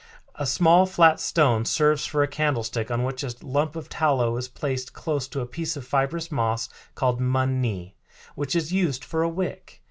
[0.33, 4.47] A small, flat stone serves for a candlestick, on which a lump of tallow is
[4.47, 7.93] placed close to a piece of fibrous moss called mun ne,
[8.33, 9.79] which is used for a wick.